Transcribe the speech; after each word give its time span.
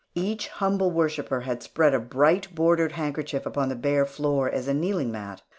Each 0.15 0.47
humble 0.47 0.89
worshipper 0.89 1.41
had 1.41 1.61
spread 1.61 1.93
a 1.93 1.99
bright 1.99 2.55
bordered 2.55 2.93
handkerchief 2.93 3.45
upon 3.45 3.69
the 3.69 3.75
bare 3.75 4.07
floor 4.07 4.49
as 4.49 4.67
a 4.67 4.73
kneeling 4.73 5.11
mat. 5.11 5.43